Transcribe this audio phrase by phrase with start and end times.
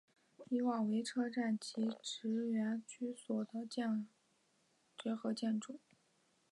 [0.49, 3.67] 以往为车站及职员居所的
[4.95, 5.79] 结合建筑。